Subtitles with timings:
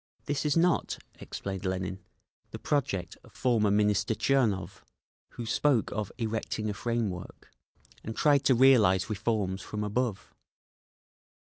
[0.25, 1.99] "This is not," explained Lenin,
[2.49, 4.81] "the project of former Minister Tchernov,
[5.33, 7.51] who spoke of 'erecting a frame work'
[8.03, 10.33] and tried to realise reforms from above.